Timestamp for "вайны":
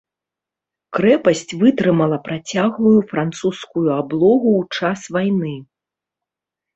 5.19-5.53